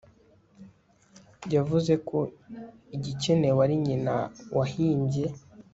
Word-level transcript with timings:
yavuze 1.55 1.93
ko 2.07 2.19
igikenewe 2.95 3.59
ari 3.65 3.75
nyina 3.85 4.15
wahimbye 4.57 5.25